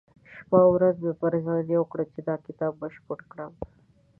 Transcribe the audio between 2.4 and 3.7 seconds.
کتاب بشپړ کړم.